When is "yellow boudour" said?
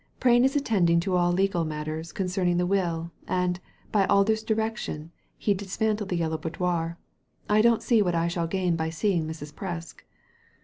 6.17-6.97